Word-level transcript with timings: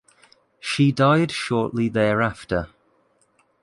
She 0.59 0.91
died 0.91 1.29
shortly 1.31 1.87
thereafter. 1.87 2.69